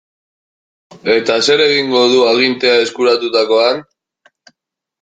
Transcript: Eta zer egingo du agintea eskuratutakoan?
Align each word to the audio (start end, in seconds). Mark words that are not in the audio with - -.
Eta 1.15 1.35
zer 1.49 1.63
egingo 1.67 2.01
du 2.13 2.25
agintea 2.31 2.73
eskuratutakoan? 2.89 3.87